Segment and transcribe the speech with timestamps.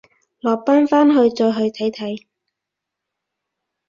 [0.39, 2.25] 落班翻去再去睇睇